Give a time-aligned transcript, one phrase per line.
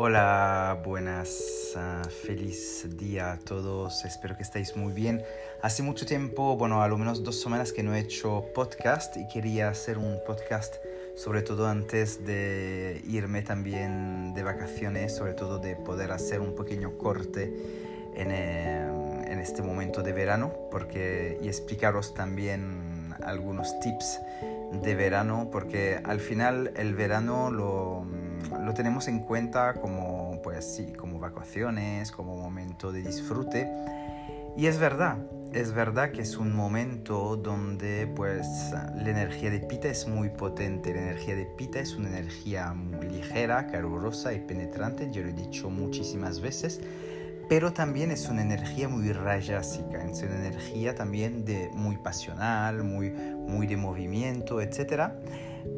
[0.00, 5.24] Hola, buenas, uh, feliz día a todos, espero que estéis muy bien.
[5.60, 9.26] Hace mucho tiempo, bueno, a lo menos dos semanas que no he hecho podcast y
[9.26, 10.76] quería hacer un podcast
[11.16, 16.96] sobre todo antes de irme también de vacaciones, sobre todo de poder hacer un pequeño
[16.96, 17.52] corte
[18.14, 18.86] en, eh,
[19.26, 24.20] en este momento de verano porque, y explicaros también algunos tips
[24.80, 28.06] de verano porque al final el verano lo
[28.64, 33.70] lo tenemos en cuenta como, pues sí, como vacaciones, como momento de disfrute.
[34.56, 35.18] Y es verdad,
[35.52, 40.92] es verdad que es un momento donde pues la energía de Pita es muy potente.
[40.92, 45.32] La energía de Pita es una energía muy ligera, calurosa y penetrante, yo lo he
[45.32, 46.80] dicho muchísimas veces,
[47.48, 53.10] pero también es una energía muy rayásica, es una energía también de muy pasional, muy,
[53.10, 55.12] muy de movimiento, etc.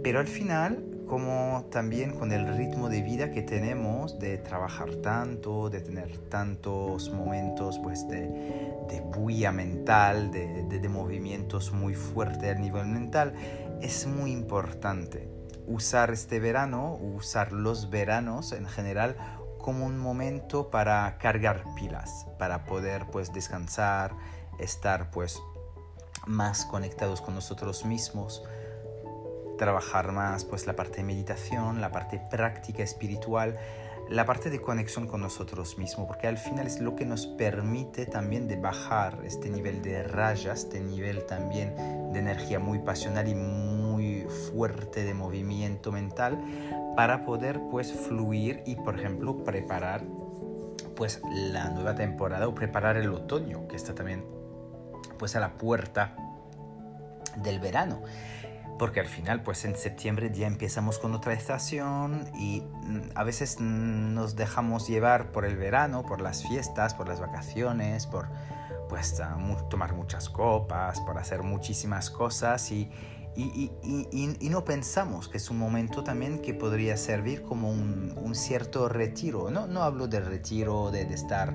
[0.03, 5.69] Pero al final como también con el ritmo de vida que tenemos de trabajar tanto,
[5.69, 8.29] de tener tantos momentos pues, de,
[8.89, 13.35] de bulla mental, de, de, movimientos muy fuertes a nivel mental,
[13.83, 15.29] es muy importante
[15.67, 19.17] usar este verano, usar los veranos en general
[19.59, 24.15] como un momento para cargar pilas, para poder pues descansar,
[24.61, 25.43] estar pues
[26.29, 28.45] más conectados con nosotros mismos,
[29.61, 33.59] trabajar más pues la parte de meditación, la parte práctica espiritual,
[34.09, 38.07] la parte de conexión con nosotros mismos, porque al final es lo que nos permite
[38.07, 41.75] también de bajar este nivel de rayas, este nivel también
[42.11, 46.43] de energía muy pasional y muy fuerte de movimiento mental
[46.97, 50.03] para poder pues fluir y por ejemplo preparar
[50.97, 51.21] pues
[51.53, 54.25] la nueva temporada o preparar el otoño que está también
[55.19, 56.17] pues a la puerta
[57.37, 58.03] del verano
[58.81, 63.61] porque al final pues en septiembre ya empezamos con otra estación y mm, a veces
[63.61, 68.29] nos dejamos llevar por el verano, por las fiestas, por las vacaciones, por
[68.89, 69.21] pues
[69.69, 72.91] tomar muchas copas, por hacer muchísimas cosas y,
[73.43, 73.71] y,
[74.13, 78.35] y, y, no pensamos que es un momento también que podría servir como un, un
[78.35, 79.51] cierto retiro.
[79.51, 81.55] No, no hablo de retiro, de, de estar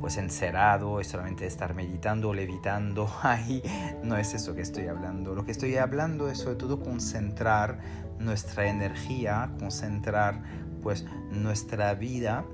[0.00, 3.62] pues encerrado y solamente estar meditando o levitando ahí.
[4.02, 5.34] No es eso que estoy hablando.
[5.34, 7.78] Lo que estoy hablando es sobre todo concentrar
[8.18, 10.42] nuestra energía, concentrar
[10.82, 12.44] pues nuestra vida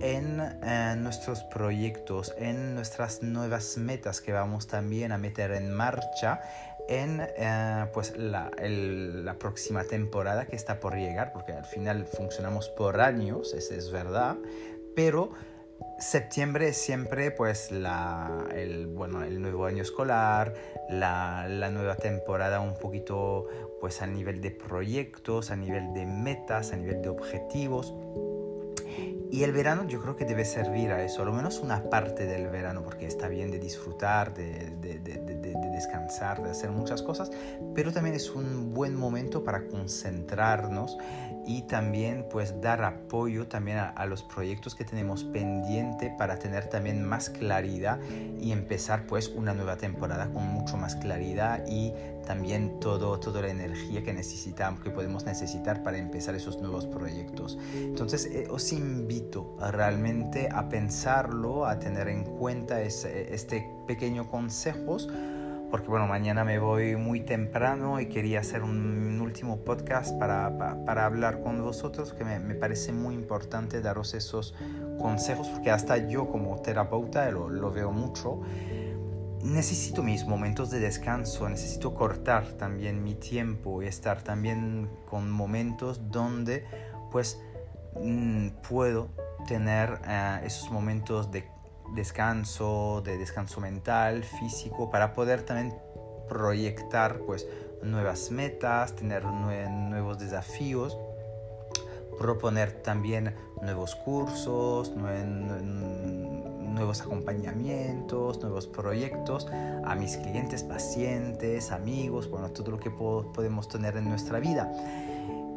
[0.00, 6.40] en eh, nuestros proyectos, en nuestras nuevas metas que vamos también a meter en marcha
[6.90, 12.68] en eh, pues la, la, próxima temporada que está por llegar, porque al final funcionamos
[12.68, 14.36] por años, eso es verdad,
[14.96, 15.30] pero
[16.00, 20.54] septiembre es siempre pues la, el, bueno, el nuevo año escolar,
[20.90, 23.46] la, la, nueva temporada un poquito
[23.80, 27.94] pues a nivel de proyectos, a nivel de metas, a nivel de objetivos.
[29.30, 32.26] Y el verano yo creo que debe servir a eso, a lo menos una parte
[32.26, 37.00] del verano, porque está bien de disfrutar, de, de, de, de, descansar, de hacer muchas
[37.02, 37.30] cosas,
[37.74, 40.98] pero también es un buen momento para concentrarnos
[41.46, 46.68] y también pues dar apoyo también a, a, los proyectos que tenemos pendiente para tener
[46.68, 47.98] también más claridad
[48.38, 51.94] y empezar pues una nueva temporada con mucho más claridad y
[52.26, 57.58] también todo, toda la energía que necesitamos, que podemos necesitar para empezar esos nuevos proyectos.
[57.74, 59.19] Entonces eh, os invito
[59.72, 65.08] realmente a pensarlo, a tener en cuenta ese, este pequeño consejos
[65.70, 70.84] porque bueno, mañana me voy muy temprano y quería hacer un, último podcast para, para,
[70.84, 74.54] para, hablar con vosotros, que me, me, parece muy importante daros esos
[74.98, 78.40] consejos, porque hasta yo como terapeuta lo, lo veo mucho.
[79.44, 86.10] Necesito mis momentos de descanso, necesito cortar también mi tiempo y estar también con momentos
[86.10, 86.64] donde
[87.12, 87.40] pues
[87.94, 89.08] mmm, puedo
[89.46, 91.48] tener uh, esos momentos de
[91.94, 95.74] descanso, de descanso mental, físico, para poder también
[96.28, 97.46] proyectar pues
[97.82, 100.96] nuevas metas, tener nuevos desafíos,
[102.18, 104.92] proponer también nuevos cursos,
[106.70, 109.46] nuevos acompañamientos, nuevos proyectos
[109.84, 114.70] a mis clientes, pacientes, amigos, bueno, todo lo que podemos tener en nuestra vida.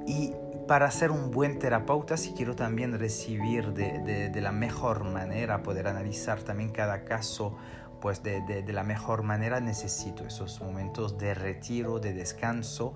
[0.07, 0.33] Y
[0.67, 6.41] para ser un buen terapeuta, si quiero también recibir de, la mejor manera, poder analizar
[6.41, 7.55] también cada caso,
[8.01, 12.93] pues de, la mejor manera necesito esos momentos de retiro, de descanso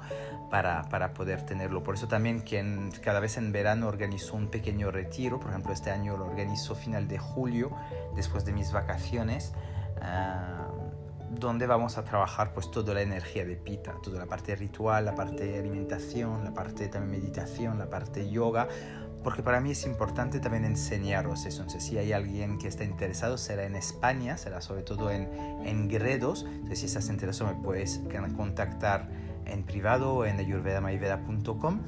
[0.49, 1.83] para, para poder tenerlo.
[1.83, 2.43] Por eso también
[3.01, 7.07] cada vez en verano organizo un pequeño retiro, por ejemplo este año lo organizo final
[7.07, 7.71] de julio,
[8.15, 9.53] después de mis vacaciones.
[9.97, 10.86] Uh,
[11.29, 15.15] donde vamos a trabajar pues toda la energía de Pita, toda la parte ritual, la
[15.15, 18.67] parte de alimentación, la parte de meditación, la parte yoga,
[19.23, 21.63] porque para mí es importante también enseñaros eso.
[21.63, 25.29] Entonces, si hay alguien que está interesado, será en España, será sobre todo en,
[25.65, 26.45] en Gredos.
[26.47, 28.01] Entonces, si estás interesado, me puedes
[28.35, 29.09] contactar
[29.45, 31.81] en privado en ayurvedamayveda.com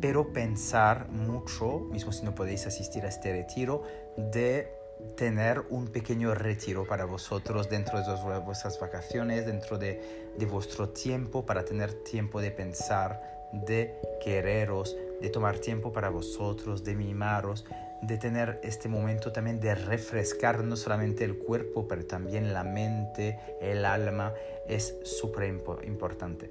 [0.00, 3.82] pero pensar mucho, mismo si no podéis asistir a este retiro,
[4.16, 4.75] de
[5.16, 10.00] tener un pequeño retiro para vosotros dentro de vuestras vacaciones, dentro de,
[10.48, 16.94] vuestro tiempo, para tener tiempo de pensar, de quereros, de tomar tiempo para vosotros, de
[16.94, 17.64] mimaros,
[18.02, 23.38] de tener este momento también de refrescar no solamente el cuerpo, pero también la mente,
[23.60, 24.34] el alma,
[24.68, 25.44] es súper
[25.84, 26.50] importante.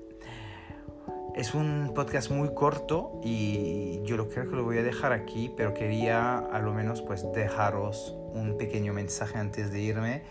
[1.35, 5.53] Es un podcast muy corto y yo lo creo que lo voy a dejar aquí,
[5.57, 10.23] pero quería a lo menos pues dejaros un pequeño mensaje antes de irme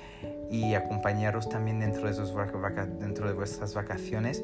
[0.50, 4.42] y acompañaros también dentro de, vuestras vacaciones.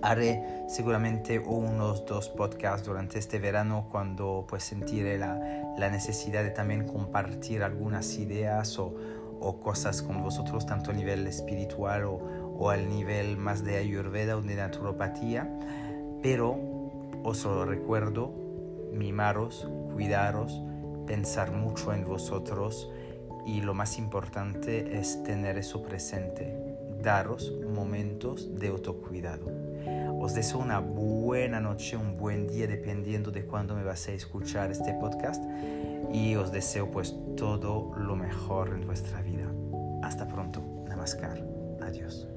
[0.00, 5.38] Haré seguramente unos dos podcasts durante este verano cuando pues sentiré la,
[5.76, 8.94] la necesidad de también compartir algunas ideas o,
[9.40, 14.36] o cosas con vosotros, tanto a nivel espiritual o, o al nivel más de ayurveda
[14.36, 15.58] o de naturopatía,
[16.22, 16.58] pero
[17.22, 18.32] os lo recuerdo,
[18.92, 20.62] mimaros, cuidaros,
[21.06, 22.90] pensar mucho en vosotros
[23.46, 26.56] y lo más importante es tener eso presente,
[27.02, 29.46] daros momentos de autocuidado.
[30.18, 34.72] Os deseo una buena noche, un buen día dependiendo de cuándo me vas a escuchar
[34.72, 35.44] este podcast
[36.12, 39.46] y os deseo pues todo lo mejor en vuestra vida.
[40.02, 40.62] Hasta pronto.
[40.88, 41.44] Namaskar.
[41.80, 42.35] Adiós.